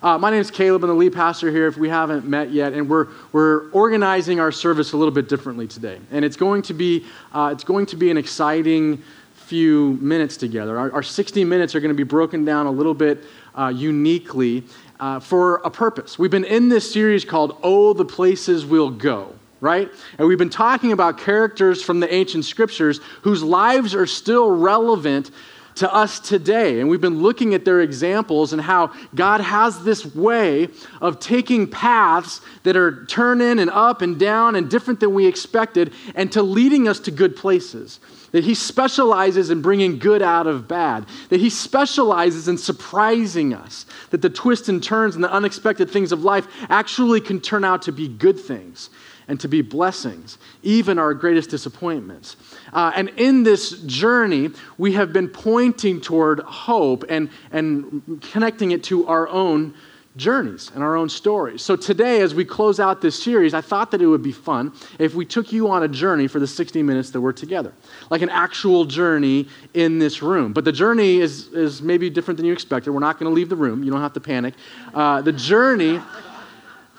[0.00, 0.84] Uh, my name is Caleb.
[0.84, 2.72] I'm the lead pastor here if we haven't met yet.
[2.72, 5.98] And we're, we're organizing our service a little bit differently today.
[6.12, 9.02] And it's going to be, uh, it's going to be an exciting
[9.34, 10.78] few minutes together.
[10.78, 13.24] Our, our 60 minutes are going to be broken down a little bit
[13.56, 14.62] uh, uniquely
[15.00, 16.16] uh, for a purpose.
[16.16, 19.90] We've been in this series called Oh, the Places We'll Go right?
[20.18, 25.32] And we've been talking about characters from the ancient scriptures whose lives are still relevant
[25.78, 26.80] to us today.
[26.80, 30.68] And we've been looking at their examples and how God has this way
[31.00, 35.92] of taking paths that are turning and up and down and different than we expected
[36.14, 38.00] and to leading us to good places.
[38.32, 41.06] That he specializes in bringing good out of bad.
[41.30, 43.86] That he specializes in surprising us.
[44.10, 47.82] That the twists and turns and the unexpected things of life actually can turn out
[47.82, 48.90] to be good things
[49.28, 52.36] and to be blessings, even our greatest disappointments.
[52.72, 58.82] Uh, and in this journey, we have been pointing toward hope and, and connecting it
[58.84, 59.74] to our own
[60.16, 61.62] journeys and our own stories.
[61.62, 64.72] So today, as we close out this series, I thought that it would be fun
[64.98, 67.72] if we took you on a journey for the 60 minutes that we're together,
[68.10, 70.52] like an actual journey in this room.
[70.52, 72.90] But the journey is, is maybe different than you expected.
[72.90, 73.82] We're not going to leave the room.
[73.82, 74.54] You don't have to panic.
[74.92, 76.00] Uh, the journey,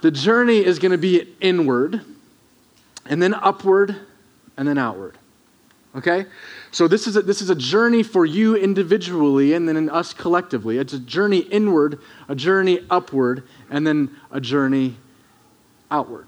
[0.01, 2.05] the journey is going to be inward
[3.09, 3.95] and then upward,
[4.55, 5.17] and then outward.
[5.95, 6.25] Okay?
[6.71, 10.13] So this is a, this is a journey for you individually and then in us
[10.13, 10.77] collectively.
[10.77, 14.95] It's a journey inward, a journey upward, and then a journey
[15.89, 16.27] outward.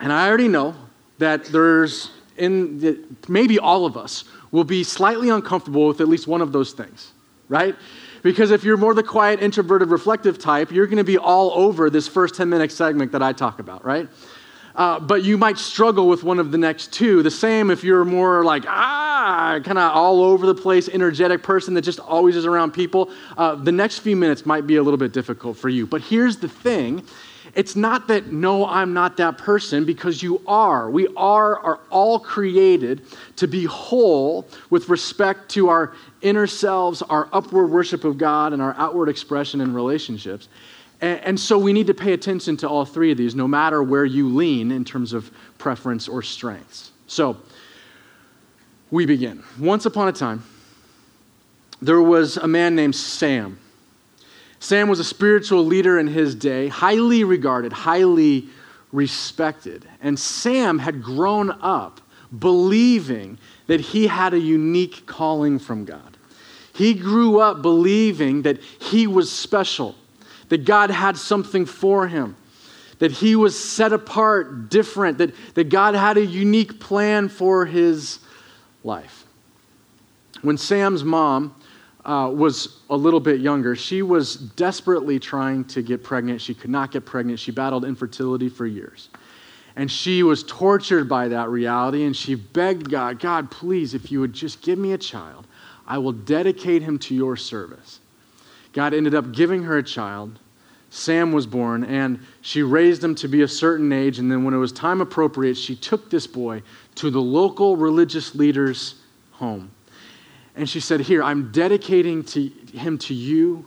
[0.00, 0.74] And I already know
[1.18, 6.26] that there's in the, maybe all of us will be slightly uncomfortable with at least
[6.26, 7.12] one of those things,
[7.48, 7.74] right?
[8.22, 11.90] Because if you're more the quiet, introverted, reflective type, you're going to be all over
[11.90, 14.08] this first 10 minute segment that I talk about, right?
[14.78, 17.20] Uh, but you might struggle with one of the next two.
[17.20, 21.74] The same if you're more like, ah, kind of all over the place, energetic person
[21.74, 23.10] that just always is around people.
[23.36, 25.84] Uh, the next few minutes might be a little bit difficult for you.
[25.84, 27.02] But here's the thing
[27.54, 30.88] it's not that, no, I'm not that person, because you are.
[30.88, 33.02] We are, are all created
[33.36, 38.62] to be whole with respect to our inner selves, our upward worship of God, and
[38.62, 40.48] our outward expression in relationships.
[41.00, 44.04] And, so we need to pay attention to all three of these, no matter where
[44.04, 46.90] you lean in terms of preference or strengths.
[47.06, 47.36] So
[48.90, 49.44] we begin.
[49.60, 50.42] Once upon a time,
[51.80, 53.60] there was a man named Sam.
[54.58, 58.48] Sam was a spiritual leader in his day, highly regarded, highly
[58.90, 59.86] respected.
[60.02, 62.00] And Sam had grown up
[62.36, 63.38] believing
[63.68, 66.16] that he had a unique calling from God.
[66.74, 69.94] He grew up believing that he was special,
[70.48, 72.36] that God had something for him,
[72.98, 78.18] that he was set apart, different, that, that God had a unique plan for his
[78.84, 79.24] life.
[80.42, 81.54] When Sam's mom
[82.04, 86.40] uh, was a little bit younger, she was desperately trying to get pregnant.
[86.40, 87.38] She could not get pregnant.
[87.38, 89.08] She battled infertility for years.
[89.76, 94.20] And she was tortured by that reality, and she begged God, God, please, if you
[94.20, 95.46] would just give me a child,
[95.86, 98.00] I will dedicate him to your service.
[98.72, 100.38] God ended up giving her a child.
[100.90, 104.18] Sam was born, and she raised him to be a certain age.
[104.18, 106.62] And then, when it was time appropriate, she took this boy
[106.96, 108.94] to the local religious leader's
[109.32, 109.70] home.
[110.56, 113.66] And she said, Here, I'm dedicating to him to you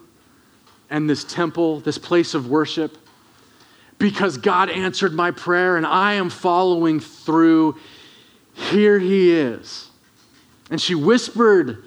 [0.89, 2.97] and this temple, this place of worship,
[3.97, 7.77] because God answered my prayer and I am following through.
[8.53, 9.89] Here he is.
[10.69, 11.85] And she whispered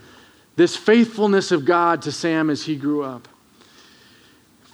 [0.57, 3.29] this faithfulness of God to Sam as he grew up.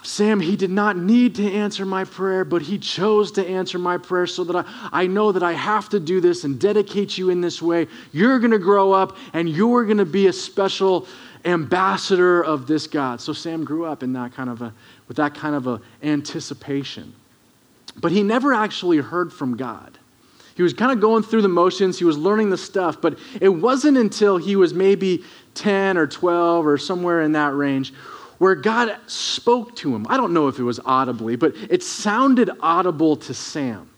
[0.03, 3.97] Sam, he did not need to answer my prayer, but he chose to answer my
[3.97, 7.29] prayer so that I, I know that I have to do this and dedicate you
[7.29, 7.87] in this way.
[8.11, 11.07] You're going to grow up and you're going to be a special
[11.45, 13.21] ambassador of this God.
[13.21, 14.73] So Sam grew up in that kind of a,
[15.07, 17.13] with that kind of a anticipation.
[17.97, 19.99] But he never actually heard from God.
[20.55, 23.49] He was kind of going through the motions, he was learning the stuff, but it
[23.49, 25.23] wasn't until he was maybe
[25.53, 27.93] 10 or 12 or somewhere in that range
[28.37, 30.07] where God spoke to him.
[30.09, 33.89] I don't know if it was audibly, but it sounded audible to Sam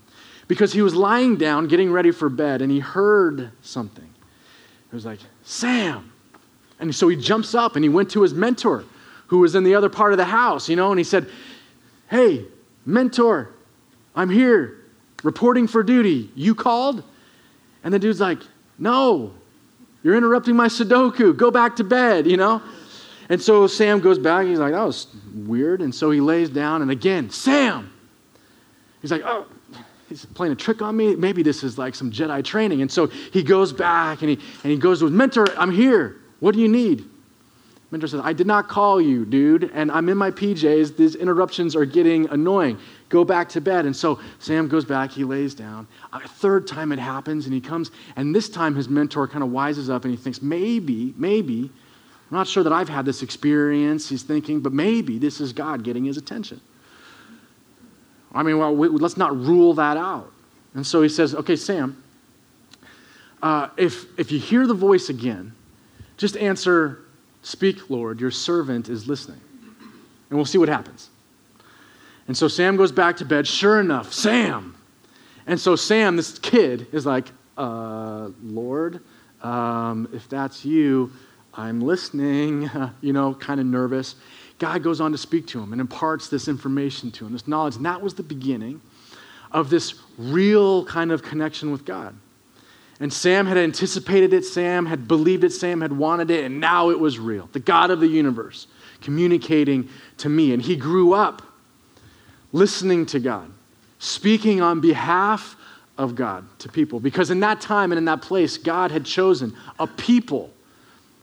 [0.48, 4.04] because he was lying down getting ready for bed and he heard something.
[4.04, 6.12] It was like, Sam.
[6.80, 8.84] And so he jumps up and he went to his mentor
[9.28, 11.30] who was in the other part of the house, you know, and he said,
[12.10, 12.46] Hey,
[12.86, 13.50] mentor,
[14.16, 14.78] I'm here
[15.24, 16.30] reporting for duty.
[16.36, 17.04] You called?
[17.84, 18.40] And the dude's like,
[18.78, 19.34] No,
[20.04, 21.36] you're interrupting my Sudoku.
[21.36, 22.62] Go back to bed, you know?
[23.30, 24.46] And so Sam goes back.
[24.46, 25.82] He's like, that was weird.
[25.82, 27.92] And so he lays down, and again, Sam.
[29.02, 29.46] He's like, oh,
[30.10, 31.16] he's playing a trick on me.
[31.16, 32.82] Maybe this is like some Jedi training.
[32.82, 36.18] And so he goes back and he, and he goes with mentor, I'm here.
[36.40, 37.10] What do you need?
[37.94, 40.98] Mentor says, I did not call you, dude, and I'm in my PJs.
[40.98, 42.80] These interruptions are getting annoying.
[43.10, 43.86] Go back to bed.
[43.86, 45.88] And so Sam goes back, he lays down.
[46.12, 49.52] A third time it happens, and he comes, and this time his mentor kind of
[49.52, 51.70] wises up and he thinks, maybe, maybe,
[52.32, 55.84] I'm not sure that I've had this experience, he's thinking, but maybe this is God
[55.84, 56.60] getting his attention.
[58.34, 60.32] I mean, well, we, let's not rule that out.
[60.74, 62.04] And so he says, okay, Sam,
[63.44, 65.54] uh, if, if you hear the voice again,
[66.18, 67.03] just answer,
[67.44, 69.42] Speak, Lord, your servant is listening.
[70.30, 71.10] And we'll see what happens.
[72.28, 73.46] And so Sam goes back to bed.
[73.46, 74.76] Sure enough, Sam.
[75.46, 79.02] And so Sam, this kid, is like, uh, Lord,
[79.42, 81.12] um, if that's you,
[81.54, 84.16] I'm listening, you know, kind of nervous.
[84.58, 87.76] God goes on to speak to him and imparts this information to him, this knowledge.
[87.76, 88.82] And that was the beginning
[89.52, 92.16] of this real kind of connection with God.
[93.00, 96.90] And Sam had anticipated it, Sam had believed it, Sam had wanted it, and now
[96.90, 97.50] it was real.
[97.52, 98.68] The God of the universe
[99.02, 100.54] communicating to me.
[100.54, 101.42] And he grew up
[102.52, 103.52] listening to God,
[104.00, 105.56] speaking on behalf
[105.98, 107.00] of God to people.
[107.00, 110.52] Because in that time and in that place, God had chosen a people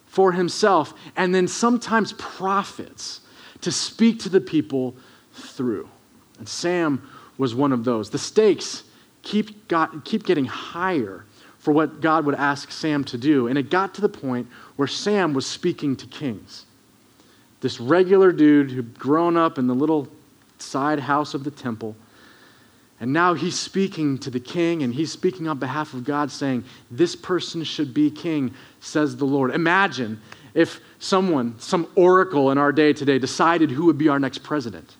[0.06, 3.20] for himself, and then sometimes prophets
[3.60, 4.94] to speak to the people
[5.32, 5.88] through.
[6.38, 7.08] And Sam
[7.38, 8.10] was one of those.
[8.10, 8.82] The stakes
[9.22, 11.24] keep, got, keep getting higher
[11.60, 13.46] for what God would ask Sam to do.
[13.46, 16.64] And it got to the point where Sam was speaking to kings.
[17.60, 20.08] This regular dude who'd grown up in the little
[20.58, 21.94] side house of the temple.
[22.98, 26.64] And now he's speaking to the king and he's speaking on behalf of God, saying,
[26.90, 29.54] This person should be king, says the Lord.
[29.54, 30.20] Imagine
[30.54, 34.96] if someone, some oracle in our day today, decided who would be our next president.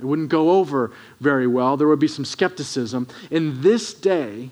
[0.00, 1.76] It wouldn't go over very well.
[1.76, 3.08] There would be some skepticism.
[3.30, 4.50] In this day,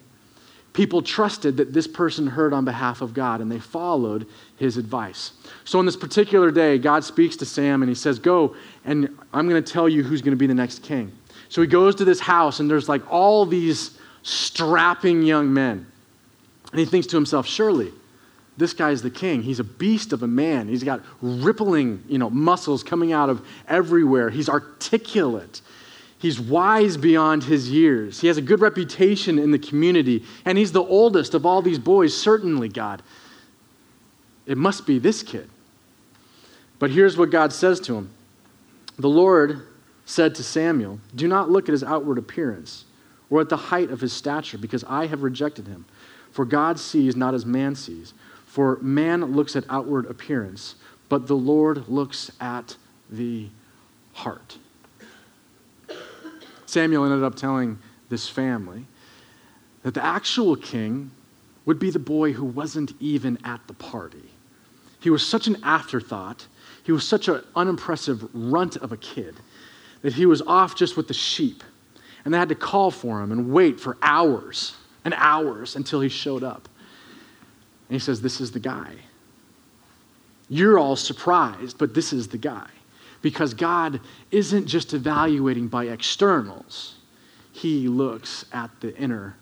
[0.76, 4.26] people trusted that this person heard on behalf of God and they followed
[4.58, 5.32] his advice.
[5.64, 9.48] So, on this particular day, God speaks to Sam and he says, Go, and I'm
[9.48, 11.10] going to tell you who's going to be the next king.
[11.48, 15.86] So, he goes to this house and there's like all these strapping young men.
[16.70, 17.90] And he thinks to himself, Surely
[18.58, 19.42] this guy's the king.
[19.42, 20.68] He's a beast of a man.
[20.68, 24.30] He's got rippling, you know, muscles coming out of everywhere.
[24.30, 25.60] He's articulate.
[26.26, 28.20] He's wise beyond his years.
[28.20, 31.78] He has a good reputation in the community, and he's the oldest of all these
[31.78, 33.00] boys, certainly, God.
[34.44, 35.48] It must be this kid.
[36.80, 38.10] But here's what God says to him
[38.98, 39.68] The Lord
[40.04, 42.86] said to Samuel, Do not look at his outward appearance
[43.30, 45.84] or at the height of his stature, because I have rejected him.
[46.32, 48.14] For God sees not as man sees.
[48.46, 50.74] For man looks at outward appearance,
[51.08, 52.74] but the Lord looks at
[53.08, 53.46] the
[54.12, 54.58] heart.
[56.76, 57.78] Samuel ended up telling
[58.10, 58.84] this family
[59.82, 61.10] that the actual king
[61.64, 64.28] would be the boy who wasn't even at the party.
[65.00, 66.46] He was such an afterthought,
[66.84, 69.36] he was such an unimpressive runt of a kid
[70.02, 71.64] that he was off just with the sheep.
[72.26, 76.10] And they had to call for him and wait for hours and hours until he
[76.10, 76.68] showed up.
[77.88, 78.92] And he says, This is the guy.
[80.50, 82.68] You're all surprised, but this is the guy
[83.22, 86.96] because God isn't just evaluating by externals,
[87.52, 89.36] He looks at the inner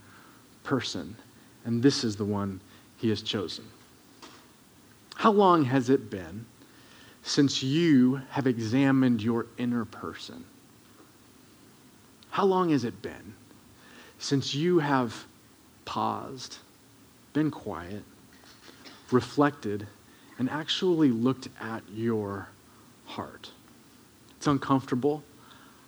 [0.63, 1.17] person.
[1.65, 2.61] And this is the one
[2.97, 3.65] He has chosen.
[5.17, 6.47] How long has it been
[7.23, 10.45] since you have examined your inner person?
[12.31, 13.35] How long has it been
[14.19, 15.25] since you have
[15.85, 16.59] paused,
[17.33, 18.03] been quiet,
[19.11, 19.87] reflected,
[20.39, 22.49] and actually looked at your
[23.07, 23.51] heart?
[24.45, 25.25] It's uncomfortable.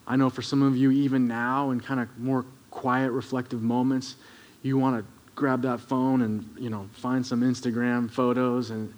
[0.06, 4.16] I know for some of you, even now, in kind of more quiet, reflective moments,
[4.62, 8.94] you want to grab that phone and you know find some Instagram photos, and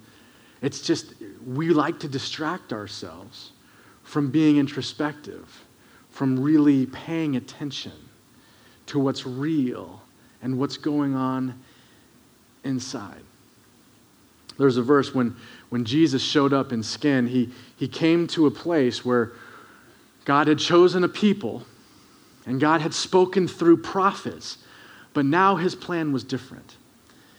[0.61, 1.13] it's just
[1.45, 3.51] we like to distract ourselves
[4.03, 5.65] from being introspective,
[6.09, 7.91] from really paying attention
[8.85, 10.01] to what's real
[10.41, 11.61] and what's going on
[12.63, 13.23] inside.
[14.57, 15.35] There's a verse when,
[15.67, 19.33] when Jesus showed up in skin, he, he came to a place where
[20.29, 21.63] God had chosen a people
[22.45, 24.59] and God had spoken through prophets,
[25.15, 26.77] but now his plan was different.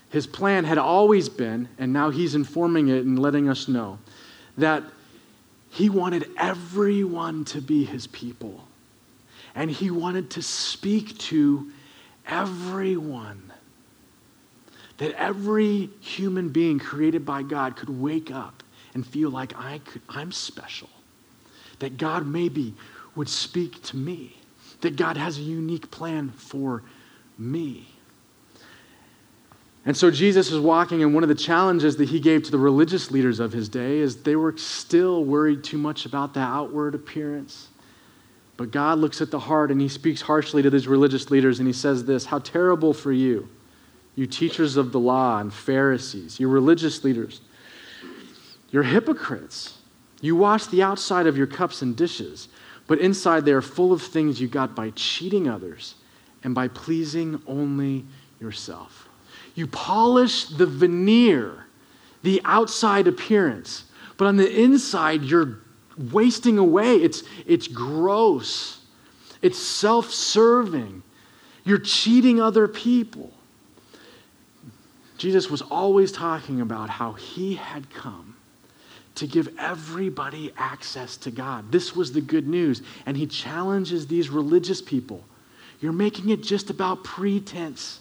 [0.09, 4.01] His plan had always been, and now he's informing it and letting us know,
[4.59, 4.83] that
[5.69, 8.65] he wanted everyone to be his people.
[9.55, 11.71] And he wanted to speak to
[12.27, 13.53] everyone.
[14.97, 20.03] That every human being created by God could wake up and feel like I could,
[20.09, 20.91] I'm special
[21.81, 22.75] that God maybe
[23.17, 24.37] would speak to me,
[24.81, 26.83] that God has a unique plan for
[27.37, 27.89] me.
[29.87, 32.59] And so Jesus is walking, and one of the challenges that he gave to the
[32.59, 36.95] religious leaders of his day is they were still worried too much about the outward
[36.95, 37.69] appearance.
[38.59, 41.67] But God looks at the heart and he speaks harshly to these religious leaders and
[41.67, 43.49] he says this How terrible for you,
[44.17, 47.41] you teachers of the law and Pharisees, you religious leaders.
[48.71, 49.80] You're hypocrites.
[50.21, 52.49] You wash the outside of your cups and dishes,
[52.87, 55.95] but inside they are full of things you got by cheating others
[56.45, 58.05] and by pleasing only
[58.41, 59.09] yourself.
[59.55, 61.67] You polish the veneer,
[62.23, 63.85] the outside appearance,
[64.17, 65.61] but on the inside, you're
[66.12, 66.97] wasting away.
[66.97, 68.81] It's, it's gross,
[69.43, 71.03] it's self serving.
[71.65, 73.33] You're cheating other people.
[75.19, 78.30] Jesus was always talking about how he had come
[79.21, 81.71] to give everybody access to God.
[81.71, 82.81] This was the good news.
[83.05, 85.23] And he challenges these religious people.
[85.83, 88.00] You're making it just about pretense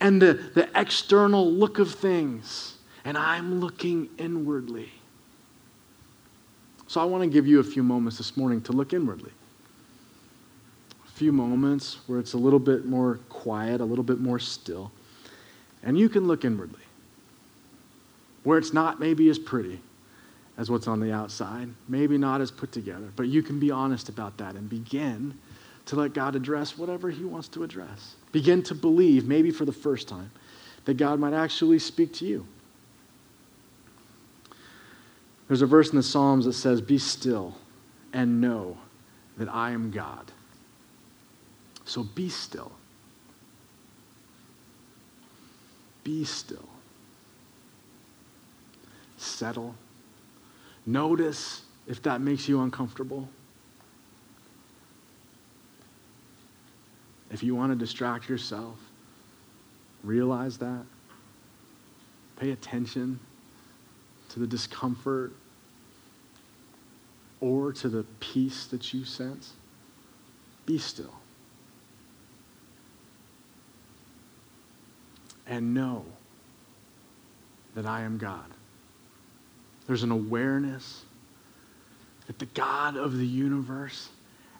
[0.00, 2.78] and the, the external look of things.
[3.04, 4.90] And I'm looking inwardly.
[6.88, 9.30] So I want to give you a few moments this morning to look inwardly.
[11.06, 14.90] A few moments where it's a little bit more quiet, a little bit more still.
[15.84, 16.85] And you can look inwardly.
[18.46, 19.80] Where it's not maybe as pretty
[20.56, 24.08] as what's on the outside, maybe not as put together, but you can be honest
[24.08, 25.36] about that and begin
[25.86, 28.14] to let God address whatever He wants to address.
[28.30, 30.30] Begin to believe, maybe for the first time,
[30.84, 32.46] that God might actually speak to you.
[35.48, 37.56] There's a verse in the Psalms that says, Be still
[38.12, 38.78] and know
[39.38, 40.30] that I am God.
[41.84, 42.70] So be still.
[46.04, 46.68] Be still.
[49.26, 49.74] Settle.
[50.86, 53.28] Notice if that makes you uncomfortable.
[57.30, 58.78] If you want to distract yourself,
[60.04, 60.84] realize that.
[62.36, 63.18] Pay attention
[64.28, 65.32] to the discomfort
[67.40, 69.52] or to the peace that you sense,
[70.64, 71.14] be still.
[75.46, 76.04] And know
[77.74, 78.55] that I am God.
[79.86, 81.04] There's an awareness
[82.26, 84.08] that the God of the universe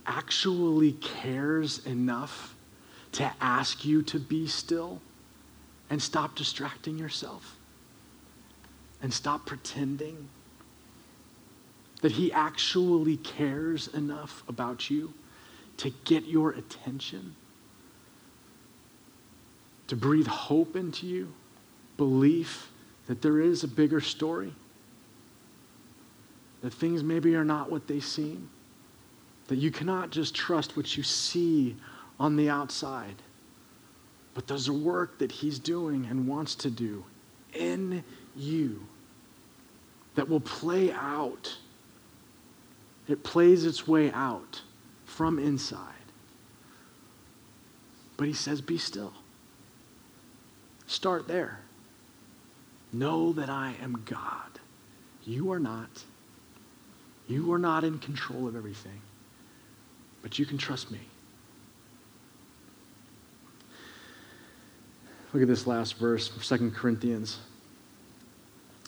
[0.06, 2.54] actually cares enough
[3.12, 5.00] to ask you to be still
[5.90, 7.56] and stop distracting yourself
[9.02, 10.28] and stop pretending
[12.02, 15.12] that He actually cares enough about you
[15.78, 17.34] to get your attention,
[19.88, 21.32] to breathe hope into you,
[21.96, 22.70] belief
[23.06, 24.52] that there is a bigger story,
[26.62, 28.50] that things maybe are not what they seem,
[29.48, 31.76] that you cannot just trust what you see
[32.18, 33.14] on the outside,
[34.34, 37.04] but there's a work that He's doing and wants to do
[37.54, 38.86] in you
[40.14, 41.56] that will play out.
[43.08, 44.62] It plays its way out
[45.04, 45.92] from inside.
[48.16, 49.12] But he says, Be still.
[50.86, 51.60] Start there.
[52.92, 54.60] Know that I am God.
[55.24, 56.04] You are not.
[57.28, 59.00] You are not in control of everything.
[60.22, 61.00] But you can trust me.
[65.32, 67.38] Look at this last verse from 2 Corinthians.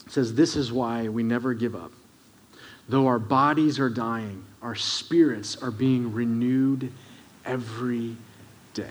[0.06, 1.92] It says, This is why we never give up.
[2.88, 6.90] Though our bodies are dying, our spirits are being renewed
[7.44, 8.16] every
[8.72, 8.86] day.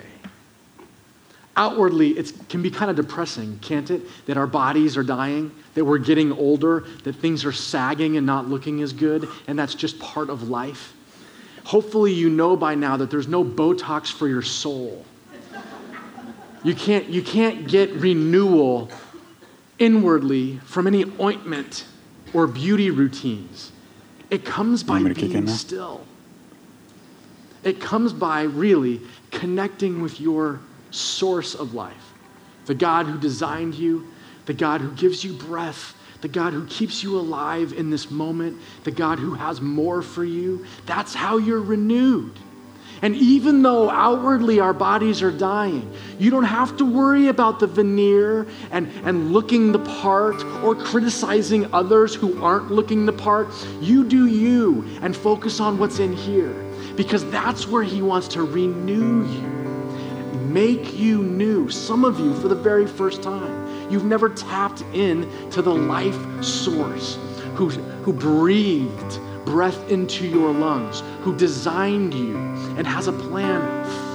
[1.57, 4.03] Outwardly, it can be kind of depressing, can't it?
[4.27, 8.47] That our bodies are dying, that we're getting older, that things are sagging and not
[8.47, 10.93] looking as good, and that's just part of life.
[11.63, 15.03] Hopefully, you know by now that there's no Botox for your soul.
[16.63, 18.89] You can't, you can't get renewal
[19.79, 21.85] inwardly from any ointment
[22.33, 23.71] or beauty routines.
[24.29, 26.05] It comes by being still.
[27.63, 30.59] It comes by really connecting with your
[30.97, 32.13] source of life.
[32.65, 34.07] The God who designed you,
[34.45, 38.59] the God who gives you breath, the God who keeps you alive in this moment,
[38.83, 40.65] the God who has more for you.
[40.85, 42.33] That's how you're renewed.
[43.01, 47.67] And even though outwardly our bodies are dying, you don't have to worry about the
[47.67, 53.49] veneer and, and looking the part or criticizing others who aren't looking the part.
[53.81, 56.55] You do you and focus on what's in here
[56.95, 59.56] because that's where He wants to renew you,
[60.51, 61.69] make you new.
[61.69, 66.43] Some of you, for the very first time, you've never tapped in to the life
[66.43, 67.17] source
[67.55, 72.37] who, who breathed breath into your lungs, who designed you
[72.77, 73.61] and has a plan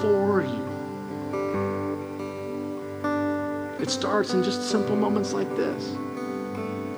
[0.01, 0.63] for you.
[3.81, 5.97] It starts in just simple moments like this,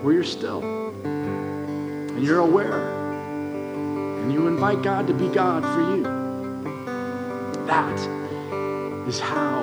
[0.03, 0.63] where you're still
[1.05, 3.05] and you're aware
[4.21, 6.03] and you invite God to be God for you.
[7.67, 8.24] That
[9.07, 9.63] is how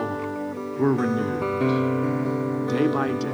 [0.79, 3.27] we're renewed day by day,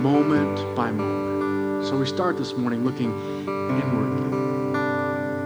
[0.00, 1.86] moment by moment.
[1.86, 3.10] So we start this morning looking
[3.48, 4.38] inwardly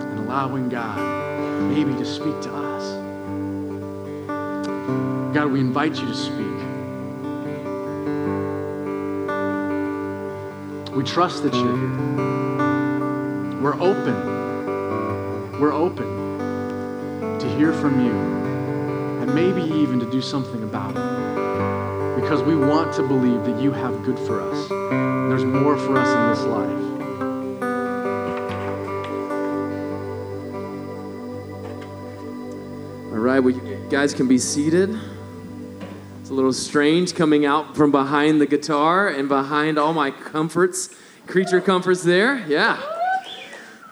[0.02, 0.98] and allowing God
[1.70, 2.94] maybe to speak to us.
[5.34, 6.58] God, we invite you to speak.
[10.96, 13.60] We trust that you're here.
[13.60, 15.60] We're open.
[15.60, 16.38] We're open
[17.38, 18.37] to hear from you
[19.34, 22.20] maybe even to do something about it.
[22.20, 24.68] Because we want to believe that you have good for us.
[24.68, 26.84] There's more for us in this life.
[33.12, 34.98] All right, well, you guys can be seated.
[36.20, 40.94] It's a little strange coming out from behind the guitar and behind all my comforts,
[41.26, 42.44] creature comforts there.
[42.46, 42.87] Yeah.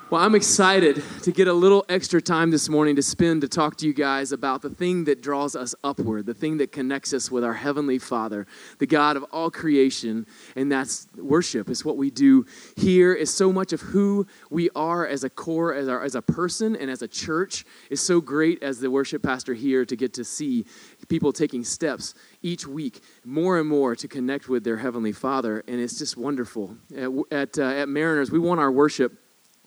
[0.09, 3.75] Well, I'm excited to get a little extra time this morning to spend to talk
[3.79, 7.29] to you guys about the thing that draws us upward, the thing that connects us
[7.29, 8.47] with our Heavenly Father,
[8.79, 11.69] the God of all creation, and that's worship.
[11.69, 12.47] It's what we do
[12.77, 13.15] here.
[13.15, 16.77] Is so much of who we are as a core, as, our, as a person,
[16.77, 17.65] and as a church.
[17.91, 20.67] is so great as the worship pastor here to get to see
[21.09, 25.81] people taking steps each week more and more to connect with their Heavenly Father, and
[25.81, 26.77] it's just wonderful.
[26.97, 29.19] At, at, uh, at Mariners, we want our worship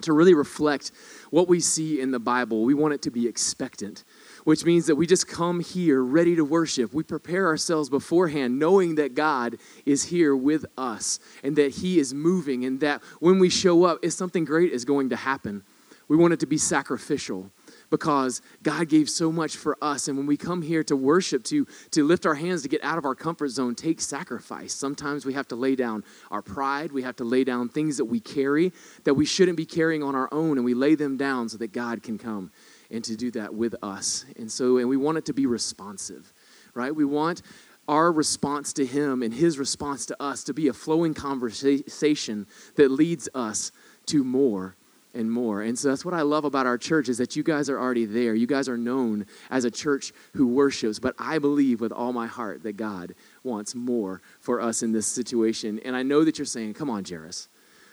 [0.01, 0.91] to really reflect
[1.29, 2.63] what we see in the Bible.
[2.63, 4.03] We want it to be expectant,
[4.43, 6.93] which means that we just come here ready to worship.
[6.93, 12.13] We prepare ourselves beforehand, knowing that God is here with us and that He is
[12.13, 15.63] moving, and that when we show up, if something great is going to happen.
[16.07, 17.51] We want it to be sacrificial
[17.89, 20.07] because God gave so much for us.
[20.07, 22.97] And when we come here to worship, to, to lift our hands, to get out
[22.97, 24.73] of our comfort zone, take sacrifice.
[24.73, 28.05] Sometimes we have to lay down our pride, we have to lay down things that
[28.05, 28.71] we carry
[29.03, 31.71] that we shouldn't be carrying on our own, and we lay them down so that
[31.71, 32.51] God can come
[32.91, 34.25] and to do that with us.
[34.37, 36.33] And so, and we want it to be responsive,
[36.73, 36.95] right?
[36.95, 37.41] We want
[37.87, 42.91] our response to him and his response to us to be a flowing conversation that
[42.91, 43.71] leads us
[44.05, 44.75] to more
[45.13, 45.61] and more.
[45.61, 48.05] And so that's what I love about our church is that you guys are already
[48.05, 48.35] there.
[48.35, 52.27] You guys are known as a church who worships, but I believe with all my
[52.27, 55.79] heart that God wants more for us in this situation.
[55.83, 57.49] And I know that you're saying, "Come on, Jairus.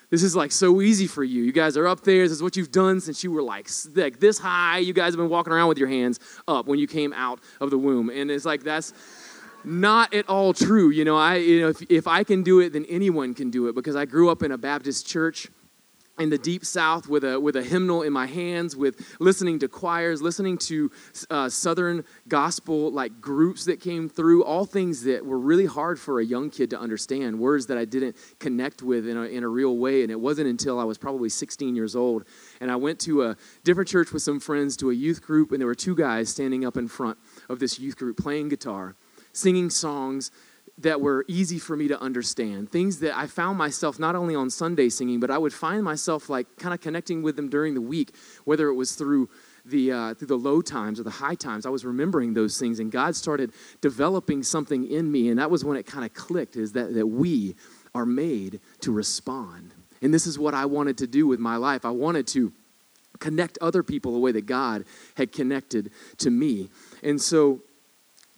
[0.08, 1.42] This is like so easy for you.
[1.42, 2.22] You guys are up there.
[2.22, 4.78] This is what you've done since you were like, like this high.
[4.78, 7.70] You guys have been walking around with your hands up when you came out of
[7.70, 8.10] the womb.
[8.10, 8.92] And it's like that's
[9.64, 10.90] not at all true.
[10.90, 13.66] You know, I you know if, if I can do it, then anyone can do
[13.66, 15.48] it because I grew up in a Baptist church
[16.18, 19.68] in the deep south with a, with a hymnal in my hands with listening to
[19.68, 20.90] choirs listening to
[21.30, 26.20] uh, southern gospel like groups that came through all things that were really hard for
[26.20, 29.48] a young kid to understand words that i didn't connect with in a, in a
[29.48, 32.24] real way and it wasn't until i was probably 16 years old
[32.60, 35.60] and i went to a different church with some friends to a youth group and
[35.60, 38.96] there were two guys standing up in front of this youth group playing guitar
[39.32, 40.30] singing songs
[40.78, 42.70] that were easy for me to understand.
[42.70, 46.28] Things that I found myself not only on Sunday singing, but I would find myself
[46.28, 49.30] like kind of connecting with them during the week, whether it was through
[49.64, 51.64] the uh, through the low times or the high times.
[51.64, 55.64] I was remembering those things, and God started developing something in me, and that was
[55.64, 57.56] when it kind of clicked: is that that we
[57.94, 61.86] are made to respond, and this is what I wanted to do with my life.
[61.86, 62.52] I wanted to
[63.18, 64.84] connect other people the way that God
[65.14, 66.68] had connected to me,
[67.02, 67.60] and so.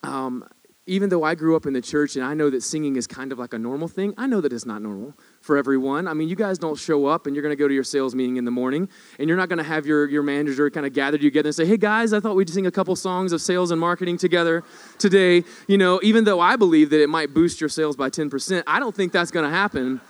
[0.05, 0.49] Um,
[0.89, 3.31] even though I grew up in the church and I know that singing is kind
[3.31, 6.09] of like a normal thing, I know that it's not normal for everyone.
[6.09, 8.15] I mean, you guys don't show up and you're going to go to your sales
[8.15, 10.95] meeting in the morning and you're not going to have your, your manager kind of
[10.95, 13.71] gather together and say, hey guys, I thought we'd sing a couple songs of sales
[13.71, 14.65] and marketing together
[14.99, 15.45] today.
[15.67, 18.81] You know, even though I believe that it might boost your sales by 10%, I
[18.81, 20.01] don't think that's going to happen.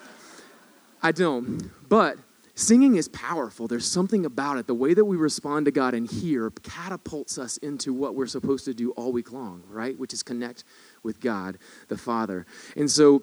[1.02, 1.70] I don't.
[1.88, 2.18] But
[2.58, 3.68] Singing is powerful.
[3.68, 4.66] There's something about it.
[4.66, 8.64] The way that we respond to God and hear catapults us into what we're supposed
[8.64, 9.96] to do all week long, right?
[9.96, 10.64] Which is connect
[11.04, 12.46] with God the Father.
[12.76, 13.22] And so,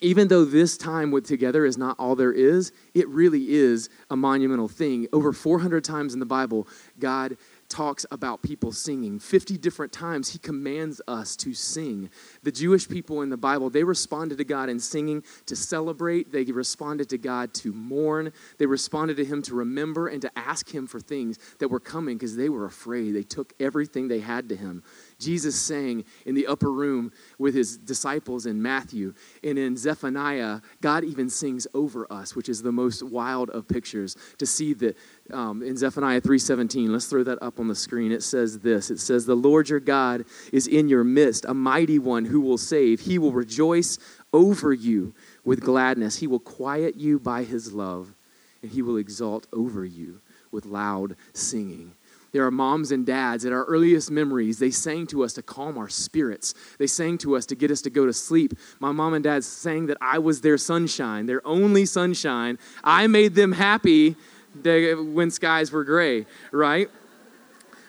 [0.00, 4.14] even though this time with together is not all there is, it really is a
[4.14, 5.08] monumental thing.
[5.12, 6.68] Over 400 times in the Bible,
[7.00, 7.38] God
[7.70, 9.18] talks about people singing.
[9.18, 12.10] 50 different times he commands us to sing.
[12.42, 16.44] The Jewish people in the Bible, they responded to God in singing to celebrate, they
[16.44, 20.86] responded to God to mourn, they responded to him to remember and to ask him
[20.86, 23.12] for things that were coming because they were afraid.
[23.12, 24.82] They took everything they had to him.
[25.20, 29.14] Jesus sang in the upper room with his disciples in Matthew.
[29.44, 34.16] And in Zephaniah, God even sings over us, which is the most wild of pictures
[34.38, 34.96] to see that
[35.32, 36.88] um, in Zephaniah 3:17.
[36.90, 38.12] Let's throw that up on the screen.
[38.12, 38.90] It says this.
[38.90, 42.58] It says, "The Lord your God is in your midst, a mighty one who will
[42.58, 43.00] save.
[43.00, 43.98] He will rejoice
[44.32, 46.16] over you with gladness.
[46.16, 48.14] He will quiet you by his love,
[48.62, 51.92] and he will exalt over you with loud singing."
[52.32, 54.58] There are moms and dads at our earliest memories.
[54.58, 56.54] They sang to us to calm our spirits.
[56.78, 58.54] They sang to us to get us to go to sleep.
[58.78, 62.58] My mom and dad sang that I was their sunshine, their only sunshine.
[62.84, 64.16] I made them happy
[64.62, 66.88] when skies were gray, right?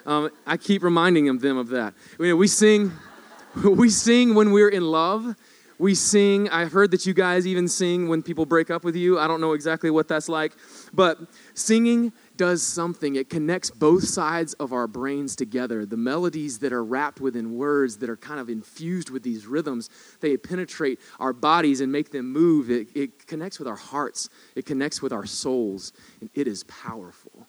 [0.06, 1.94] Um, I keep reminding them of that.
[2.20, 2.92] You know, we sing,
[3.64, 5.36] we sing when we're in love.
[5.78, 6.48] We sing.
[6.50, 9.18] I heard that you guys even sing when people break up with you.
[9.18, 10.54] I don't know exactly what that's like,
[10.94, 11.18] but
[11.56, 13.18] singing does something.
[13.18, 15.86] It connects both sides of our brains together.
[15.86, 19.92] The melodies that are wrapped within words that are kind of infused with these rhythms,
[20.22, 22.72] they penetrate our bodies and make them move.
[22.72, 27.46] It, it connects with our hearts, it connects with our souls, and it is powerful.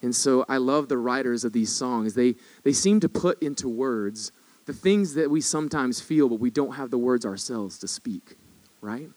[0.00, 2.14] And so I love the writers of these songs.
[2.14, 4.30] They, they seem to put into words
[4.66, 8.36] the things that we sometimes feel, but we don't have the words ourselves to speak,
[8.80, 9.08] right?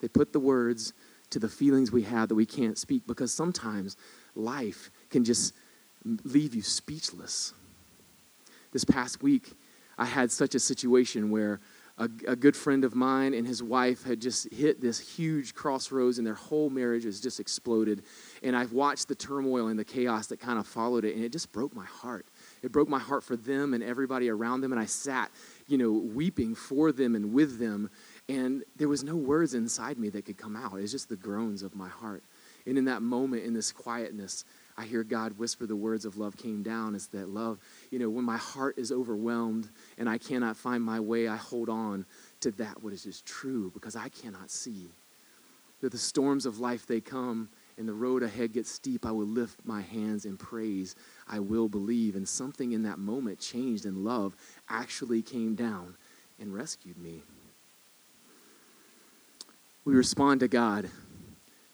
[0.00, 0.94] They put the words
[1.28, 3.96] to the feelings we have that we can't speak because sometimes
[4.36, 5.54] life can just
[6.24, 7.52] leave you speechless.
[8.72, 9.52] This past week,
[9.98, 11.60] I had such a situation where
[11.98, 16.18] a, a, good friend of mine and his wife had just hit this huge crossroads
[16.18, 18.02] and their whole marriage has just exploded.
[18.42, 21.32] And I've watched the turmoil and the chaos that kind of followed it, and it
[21.32, 22.26] just broke my heart.
[22.62, 25.30] It broke my heart for them and everybody around them, and I sat,
[25.68, 27.88] you know, weeping for them and with them.
[28.28, 30.74] And there was no words inside me that could come out.
[30.74, 32.22] It was just the groans of my heart.
[32.66, 34.44] And in that moment, in this quietness,
[34.76, 36.94] I hear God whisper the words of love came down.
[36.94, 37.58] It's that love,
[37.90, 41.68] you know, when my heart is overwhelmed and I cannot find my way, I hold
[41.68, 42.04] on
[42.40, 44.88] to that is just true because I cannot see.
[45.80, 47.48] That the storms of life they come
[47.78, 50.96] and the road ahead gets steep, I will lift my hands in praise.
[51.28, 52.16] I will believe.
[52.16, 54.34] And something in that moment changed, and love
[54.68, 55.94] actually came down
[56.40, 57.22] and rescued me.
[59.84, 60.88] We respond to God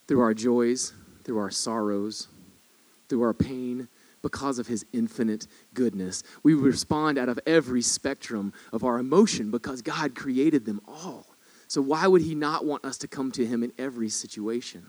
[0.09, 0.93] through our joys,
[1.25, 2.29] through our sorrows,
[3.09, 3.89] through our pain,
[4.23, 6.23] because of his infinite goodness.
[6.43, 11.27] We respond out of every spectrum of our emotion because God created them all.
[11.67, 14.87] So, why would he not want us to come to him in every situation?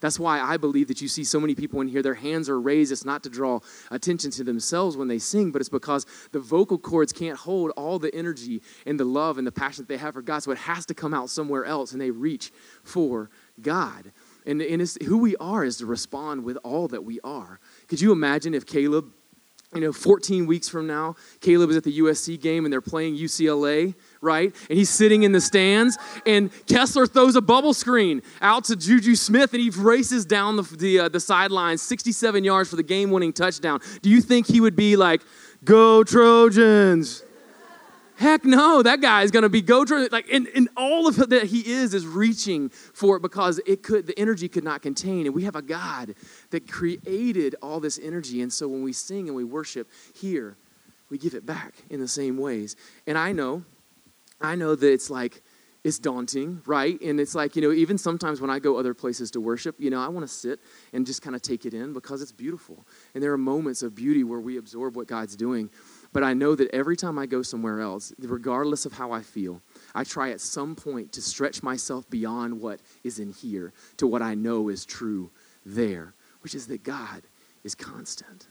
[0.00, 2.60] That's why I believe that you see so many people in here, their hands are
[2.60, 2.92] raised.
[2.92, 6.78] It's not to draw attention to themselves when they sing, but it's because the vocal
[6.78, 10.14] cords can't hold all the energy and the love and the passion that they have
[10.14, 10.40] for God.
[10.40, 12.52] So it has to come out somewhere else, and they reach
[12.82, 14.12] for God.
[14.46, 17.58] And, and who we are is to respond with all that we are.
[17.88, 19.10] Could you imagine if Caleb,
[19.74, 23.16] you know, 14 weeks from now, Caleb is at the USC game and they're playing
[23.16, 24.54] UCLA, right?
[24.70, 29.16] And he's sitting in the stands, and Kessler throws a bubble screen out to Juju
[29.16, 33.10] Smith, and he races down the, the, uh, the sidelines 67 yards for the game
[33.10, 33.80] winning touchdown.
[34.02, 35.22] Do you think he would be like,
[35.64, 37.24] Go Trojans?
[38.18, 41.44] Heck no, that guy is going to be go like and, and all of that
[41.44, 45.34] he is is reaching for it because it could the energy could not contain and
[45.34, 46.14] we have a God
[46.50, 50.56] that created all this energy and so when we sing and we worship here
[51.10, 52.76] we give it back in the same ways.
[53.06, 53.64] And I know
[54.40, 55.42] I know that it's like
[55.82, 57.00] it's daunting, right?
[57.00, 59.88] And it's like, you know, even sometimes when I go other places to worship, you
[59.88, 60.58] know, I want to sit
[60.92, 62.84] and just kind of take it in because it's beautiful.
[63.14, 65.70] And there are moments of beauty where we absorb what God's doing.
[66.16, 69.60] But I know that every time I go somewhere else, regardless of how I feel,
[69.94, 74.22] I try at some point to stretch myself beyond what is in here to what
[74.22, 75.30] I know is true
[75.66, 77.24] there, which is that God
[77.64, 78.46] is constant.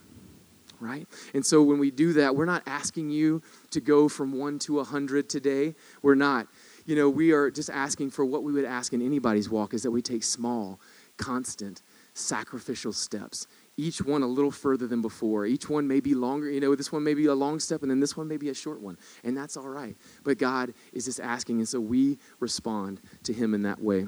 [0.80, 1.08] Right?
[1.34, 4.80] And so when we do that, we're not asking you to go from one to
[4.80, 5.74] a hundred today.
[6.04, 6.46] We're not.
[6.86, 9.82] You know, we are just asking for what we would ask in anybody's walk is
[9.82, 10.80] that we take small,
[11.18, 11.82] constant,
[12.14, 15.46] sacrificial steps each one a little further than before.
[15.46, 16.50] Each one may be longer.
[16.50, 18.50] You know, this one may be a long step, and then this one may be
[18.50, 18.98] a short one.
[19.24, 19.96] And that's all right.
[20.24, 24.08] But God is just asking, and so we respond to Him in that way.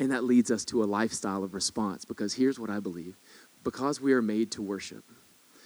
[0.00, 3.16] And that leads us to a lifestyle of response because here's what I believe
[3.64, 5.04] because we are made to worship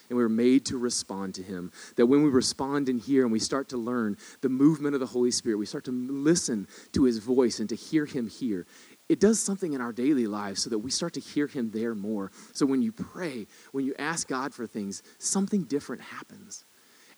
[0.09, 1.73] and we're made to respond to Him.
[1.97, 5.07] That when we respond in here and we start to learn the movement of the
[5.07, 8.67] Holy Spirit, we start to listen to His voice and to hear Him here,
[9.09, 11.95] it does something in our daily lives so that we start to hear him there
[11.95, 12.31] more.
[12.53, 16.65] So when you pray, when you ask God for things, something different happens.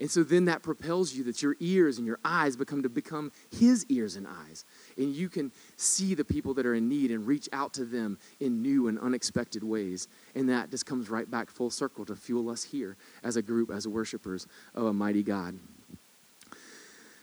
[0.01, 3.31] And so then that propels you that your ears and your eyes become to become
[3.57, 4.65] his ears and eyes.
[4.97, 8.19] And you can see the people that are in need and reach out to them
[8.41, 10.09] in new and unexpected ways.
[10.35, 13.71] And that just comes right back full circle to fuel us here as a group,
[13.71, 15.59] as worshipers of a mighty God.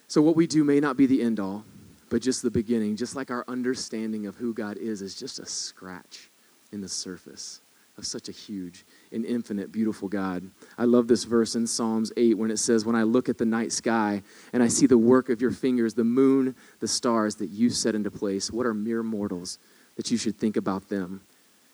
[0.07, 1.63] So what we do may not be the end all,
[2.11, 5.45] but just the beginning, just like our understanding of who God is, is just a
[5.45, 6.29] scratch
[6.73, 7.61] in the surface
[7.97, 10.51] of such a huge and infinite, beautiful God.
[10.77, 13.45] I love this verse in Psalms 8 when it says, When I look at the
[13.45, 17.49] night sky and I see the work of your fingers, the moon, the stars that
[17.49, 19.57] you set into place, what are mere mortals
[19.95, 21.21] that you should think about them?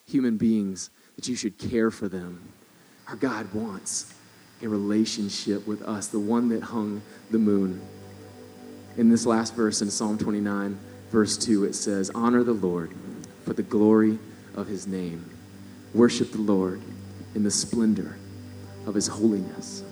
[0.06, 2.40] Human beings that you should care for them.
[3.08, 4.14] Our God wants
[4.62, 7.82] a relationship with us, the one that hung the moon.
[8.98, 10.78] In this last verse in Psalm 29,
[11.12, 12.92] verse 2, it says, Honor the Lord
[13.46, 14.18] for the glory
[14.56, 15.30] of his name.
[15.94, 16.82] Worship the Lord
[17.36, 18.18] in the splendor
[18.88, 19.84] of his holiness.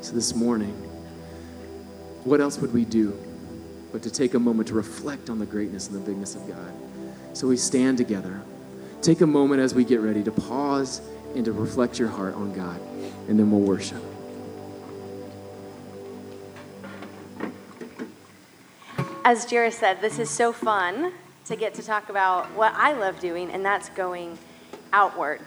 [0.00, 0.72] So this morning,
[2.24, 3.16] what else would we do
[3.92, 6.74] but to take a moment to reflect on the greatness and the bigness of God?
[7.32, 8.42] So we stand together.
[9.02, 11.00] Take a moment as we get ready to pause
[11.36, 12.80] and to reflect your heart on God,
[13.28, 14.02] and then we'll worship.
[19.30, 21.12] As Jairus said, this is so fun
[21.44, 24.36] to get to talk about what I love doing, and that's going
[24.92, 25.40] outward.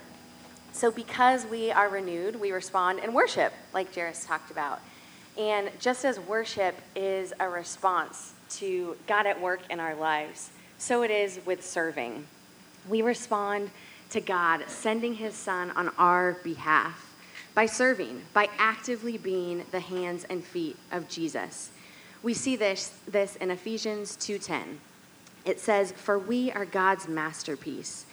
[0.72, 4.80] So, because we are renewed, we respond and worship, like Jairus talked about.
[5.38, 11.02] And just as worship is a response to God at work in our lives, so
[11.02, 12.26] it is with serving.
[12.88, 13.70] We respond
[14.12, 17.14] to God sending his son on our behalf
[17.54, 21.72] by serving, by actively being the hands and feet of Jesus.
[22.24, 24.80] We see this, this in Ephesians 2:10.
[25.44, 28.06] It says, "For we are God's masterpiece."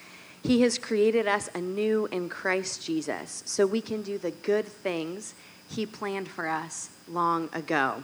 [0.43, 5.35] He has created us anew in Christ Jesus so we can do the good things
[5.69, 8.03] He planned for us long ago.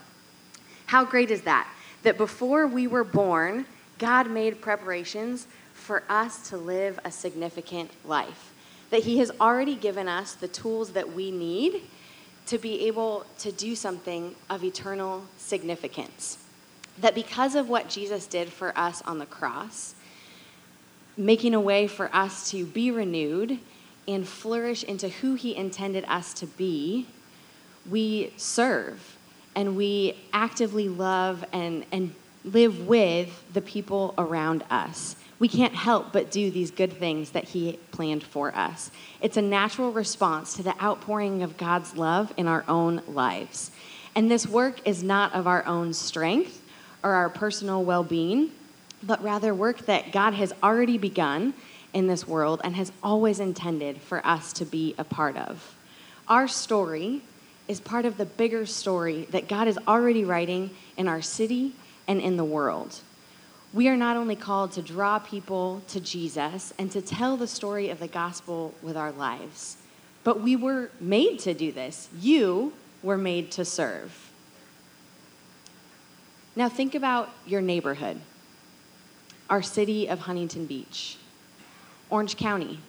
[0.86, 1.66] How great is that?
[2.04, 3.66] That before we were born,
[3.98, 8.52] God made preparations for us to live a significant life.
[8.90, 11.82] That He has already given us the tools that we need
[12.46, 16.38] to be able to do something of eternal significance.
[16.98, 19.94] That because of what Jesus did for us on the cross,
[21.16, 23.58] making a way for us to be renewed
[24.08, 27.06] and flourish into who He intended us to be,
[27.88, 29.16] we serve
[29.54, 32.14] and we actively love and, and
[32.46, 35.16] live with the people around us.
[35.38, 38.90] We can't help but do these good things that He planned for us.
[39.20, 43.70] It's a natural response to the outpouring of God's love in our own lives.
[44.14, 46.62] And this work is not of our own strength
[47.02, 48.52] or our personal well being
[49.02, 51.54] but rather work that God has already begun
[51.92, 55.74] in this world and has always intended for us to be a part of.
[56.28, 57.22] Our story
[57.68, 61.72] is part of the bigger story that God is already writing in our city
[62.08, 63.00] and in the world.
[63.72, 67.90] We are not only called to draw people to Jesus and to tell the story
[67.90, 69.76] of the gospel with our lives,
[70.24, 72.08] but we were made to do this.
[72.18, 74.30] You were made to serve.
[76.54, 78.20] Now, think about your neighborhood
[79.48, 81.18] our city of Huntington Beach,
[82.10, 82.80] Orange County.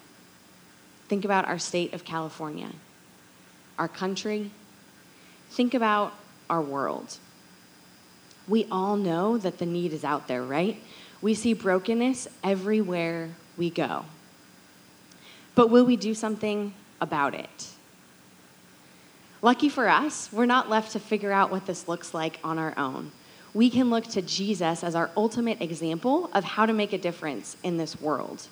[1.07, 2.69] Think about our state of California,
[3.77, 4.49] our country.
[5.51, 6.13] Think about
[6.49, 7.17] our world.
[8.47, 10.81] We all know that the need is out there, right?
[11.21, 14.05] We see brokenness everywhere we go.
[15.55, 17.69] But will we do something about it?
[19.41, 22.77] Lucky for us, we're not left to figure out what this looks like on our
[22.77, 23.11] own
[23.57, 27.57] we can look to Jesus as our ultimate example of how to make a difference
[27.63, 28.45] in this world.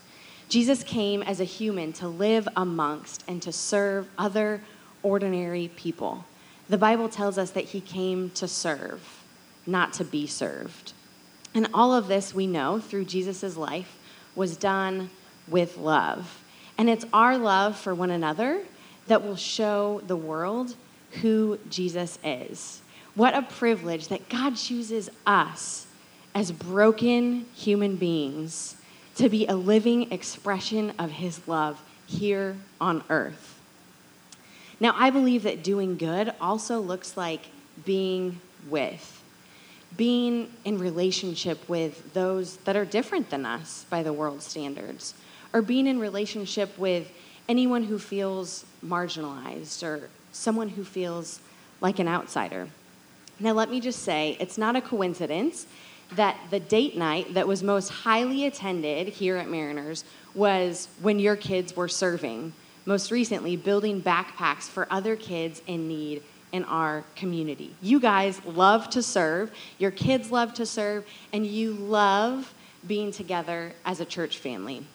[0.50, 4.62] Jesus came as a human to live amongst and to serve other
[5.04, 6.26] ordinary people.
[6.70, 9.24] The Bible tells us that he came to serve,
[9.66, 10.94] not to be served.
[11.54, 13.98] And all of this we know through Jesus' life
[14.36, 15.10] was done
[15.48, 16.44] with love.
[16.78, 18.62] And it's our love for one another
[19.08, 20.76] that will show the world
[21.22, 22.82] who Jesus is.
[23.14, 25.88] What a privilege that God chooses us
[26.34, 28.76] as broken human beings
[29.16, 33.58] to be a living expression of his love here on earth.
[34.80, 37.42] Now, I believe that doing good also looks like
[37.86, 39.24] being with,
[39.98, 45.14] being in relationship with those that are different than us by the world's standards,
[45.54, 47.12] or being in relationship with
[47.48, 51.40] anyone who feels marginalized or someone who feels
[51.82, 52.68] like an outsider.
[53.40, 55.66] Now, let me just say, it's not a coincidence
[56.12, 60.04] that the date night that was most highly attended here at Mariners
[60.34, 62.54] was when your kids were serving,
[62.86, 66.22] most recently, building backpacks for other kids in need
[66.56, 67.76] in our community.
[67.82, 72.54] You guys love to serve, your kids love to serve, and you love
[72.88, 74.86] being together as a church family.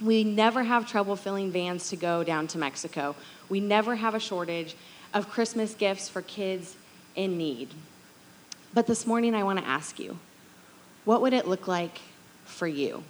[0.00, 3.16] We never have trouble filling vans to go down to Mexico.
[3.48, 4.76] We never have a shortage
[5.12, 6.76] of Christmas gifts for kids
[7.16, 7.70] in need.
[8.72, 10.16] But this morning, I want to ask you
[11.04, 12.00] what would it look like
[12.44, 13.02] for you?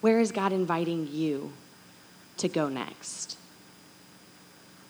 [0.00, 1.52] Where is God inviting you
[2.38, 3.36] to go next?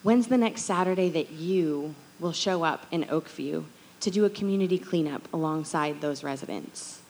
[0.03, 3.65] When's the next Saturday that you will show up in Oakview
[4.01, 7.03] to do a community cleanup alongside those residents?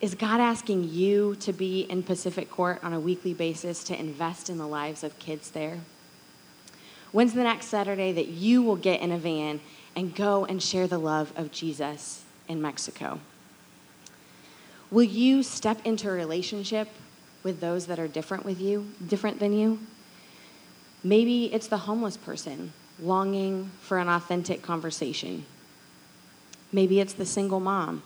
[0.00, 4.48] Is God asking you to be in Pacific Court on a weekly basis to invest
[4.48, 5.80] in the lives of kids there?
[7.10, 9.60] When's the next Saturday that you will get in a van
[9.96, 13.18] and go and share the love of Jesus in Mexico?
[14.92, 16.88] Will you step into a relationship
[17.42, 19.80] with those that are different with you, different than you?
[21.02, 25.44] Maybe it's the homeless person longing for an authentic conversation.
[26.72, 28.02] Maybe it's the single mom,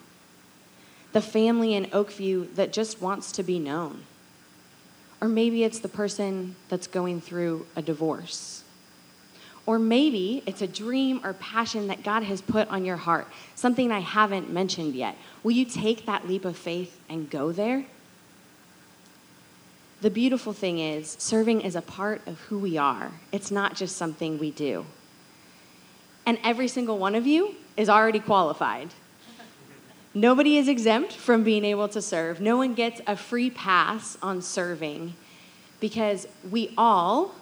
[1.12, 4.02] the family in Oakview that just wants to be known.
[5.20, 8.64] Or maybe it's the person that's going through a divorce.
[9.66, 13.92] Or maybe it's a dream or passion that God has put on your heart, something
[13.92, 15.16] I haven't mentioned yet.
[15.42, 17.84] Will you take that leap of faith and go there?
[20.00, 23.96] The beautiful thing is, serving is a part of who we are, it's not just
[23.96, 24.86] something we do.
[26.24, 28.90] And every single one of you is already qualified.
[30.14, 32.40] Nobody is exempt from being able to serve.
[32.40, 35.14] No one gets a free pass on serving
[35.78, 37.34] because we all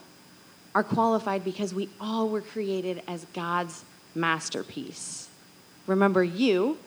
[0.74, 5.28] are qualified because we all were created as God's masterpiece.
[5.86, 6.78] Remember, you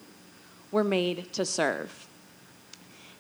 [0.71, 2.00] were made to serve.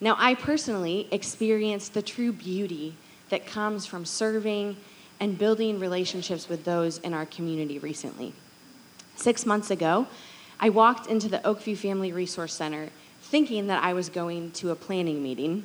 [0.03, 2.95] Now, I personally experienced the true beauty
[3.29, 4.75] that comes from serving
[5.19, 8.33] and building relationships with those in our community recently.
[9.15, 10.07] Six months ago,
[10.59, 12.89] I walked into the Oakview Family Resource Center
[13.21, 15.63] thinking that I was going to a planning meeting,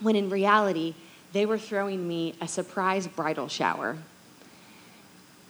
[0.00, 0.94] when in reality,
[1.32, 3.98] they were throwing me a surprise bridal shower.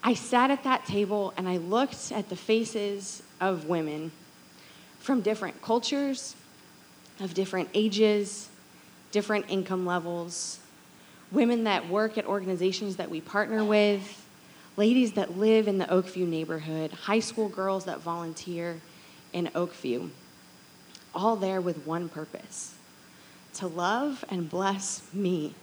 [0.03, 4.11] I sat at that table and I looked at the faces of women
[4.99, 6.35] from different cultures,
[7.21, 8.49] of different ages,
[9.11, 10.61] different income levels,
[11.33, 14.27] women that work at organizations that we partner with,
[14.77, 18.81] ladies that live in the Oakview neighborhood, high school girls that volunteer
[19.33, 20.11] in Oakview,
[21.15, 22.75] all there with one purpose
[23.55, 25.55] to love and bless me.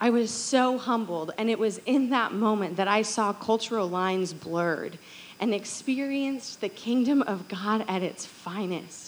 [0.00, 4.32] I was so humbled, and it was in that moment that I saw cultural lines
[4.34, 4.98] blurred
[5.40, 9.05] and experienced the kingdom of God at its finest,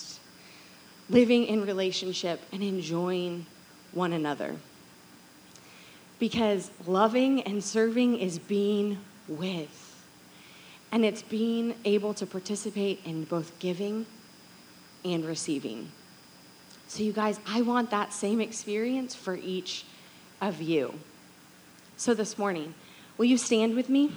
[1.11, 3.47] living in relationship and enjoying
[3.93, 4.57] one another
[6.19, 9.85] because loving and serving is being with.
[10.91, 14.07] And it's being able to participate in both giving
[15.05, 15.93] and receiving.
[16.89, 19.85] So, you guys, I want that same experience for each
[20.41, 20.95] of you.
[21.99, 22.75] So, this morning,
[23.19, 24.13] will you stand with me?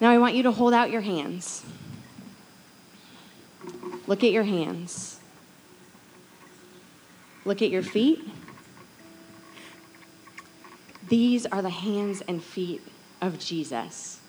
[0.00, 1.64] Now, I want you to hold out your hands.
[4.06, 5.20] Look at your hands.
[7.44, 8.20] Look at your feet.
[11.08, 12.82] These are the hands and feet
[13.22, 14.20] of Jesus.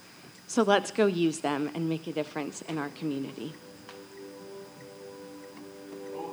[0.47, 3.53] So let's go use them and make a difference in our community.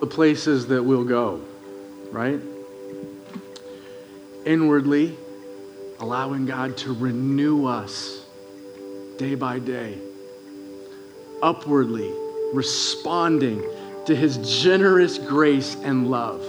[0.01, 1.43] The places that we'll go,
[2.11, 2.41] right?
[4.45, 5.17] Inwardly,
[5.99, 8.24] allowing God to renew us
[9.19, 9.99] day by day.
[11.43, 12.13] Upwardly,
[12.53, 13.63] responding
[14.07, 16.43] to his generous grace and love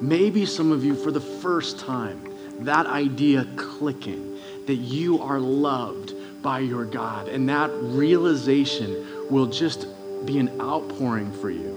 [0.00, 2.22] Maybe some of you, for the first time,
[2.60, 9.86] that idea clicking that you are loved by your God, and that realization will just
[10.24, 11.76] be an outpouring for you.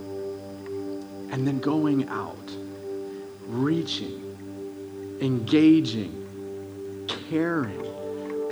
[1.32, 2.38] And then going out,
[3.48, 7.86] reaching, engaging, caring,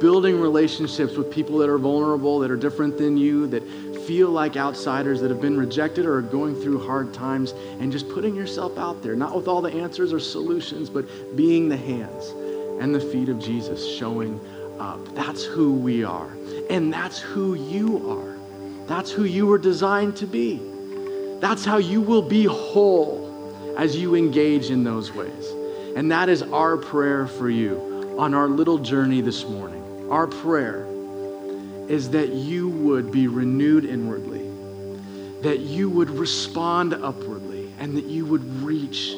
[0.02, 3.64] building relationships with people that are vulnerable, that are different than you, that
[4.08, 8.10] feel like outsiders that have been rejected or are going through hard times and just
[8.10, 11.06] putting yourself out there, not with all the answers or solutions, but
[11.38, 12.30] being the hands
[12.82, 14.40] and the feet of Jesus, showing
[14.80, 15.00] up.
[15.14, 16.32] That's who we are.
[16.70, 18.38] And that's who you are.
[18.88, 20.60] That's who you were designed to be.
[21.40, 25.48] That's how you will be whole as you engage in those ways.
[25.96, 29.81] And that is our prayer for you on our little journey this morning.
[30.12, 30.86] Our prayer
[31.88, 34.46] is that you would be renewed inwardly,
[35.42, 39.16] that you would respond upwardly, and that you would reach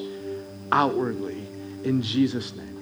[0.71, 1.47] outwardly
[1.83, 2.72] in Jesus' name.